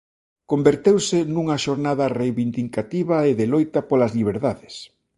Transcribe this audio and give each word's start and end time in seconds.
Converteuse 0.51 1.17
nunha 1.33 1.57
xornada 1.65 2.05
reivindicativa 2.19 3.17
e 3.29 3.31
de 3.39 3.45
loita 3.53 3.79
polas 3.89 4.11
liberdades. 4.19 4.75